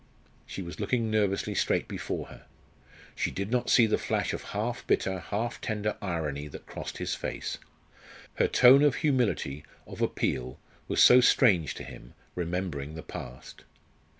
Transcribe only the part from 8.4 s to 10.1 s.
tone of humility, of